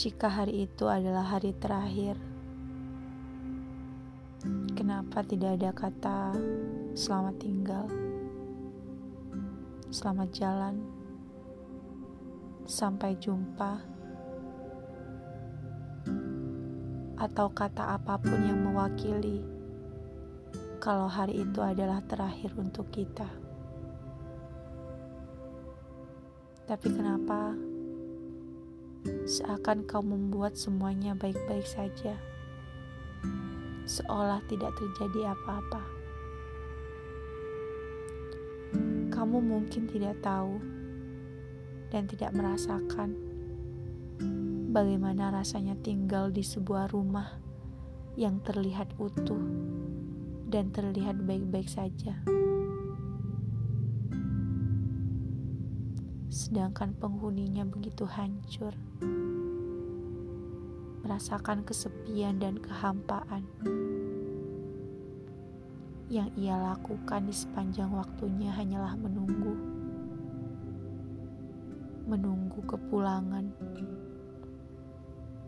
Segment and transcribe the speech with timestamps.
[0.00, 2.16] Jika hari itu adalah hari terakhir,
[4.72, 6.18] kenapa tidak ada kata
[6.96, 7.84] selamat tinggal,
[9.92, 10.80] selamat jalan,
[12.64, 13.76] sampai jumpa,
[17.20, 19.44] atau kata apa pun yang mewakili
[20.80, 23.28] kalau hari itu adalah terakhir untuk kita?
[26.64, 27.52] Tapi kenapa
[29.24, 32.18] seakan kau membuat semuanya baik-baik saja,
[33.88, 35.82] seolah tidak terjadi apa-apa?
[39.10, 40.60] Kamu mungkin tidak tahu
[41.90, 43.16] dan tidak merasakan
[44.70, 47.42] bagaimana rasanya tinggal di sebuah rumah
[48.14, 49.42] yang terlihat utuh
[50.50, 52.39] dan terlihat baik-baik saja.
[56.30, 58.70] Sedangkan penghuninya begitu hancur,
[61.02, 63.50] merasakan kesepian dan kehampaan
[66.06, 69.58] yang ia lakukan di sepanjang waktunya hanyalah menunggu,
[72.06, 73.50] menunggu kepulangan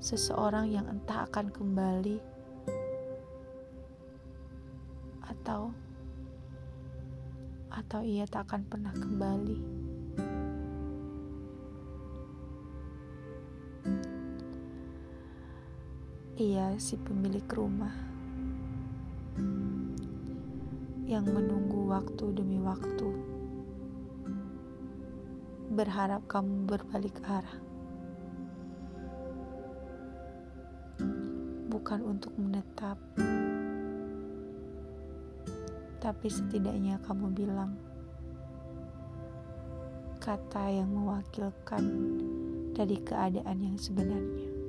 [0.00, 2.24] seseorang yang entah akan kembali
[5.28, 5.76] atau
[7.68, 9.79] atau ia tak akan pernah kembali.
[16.40, 17.92] Ia si pemilik rumah.
[21.04, 23.12] Yang menunggu waktu demi waktu,
[25.68, 27.60] berharap kamu berbalik arah,
[31.68, 32.96] bukan untuk menetap,
[36.00, 37.76] tapi setidaknya kamu bilang
[40.24, 41.84] kata yang mewakilkan
[42.72, 44.59] dari keadaan yang sebenarnya.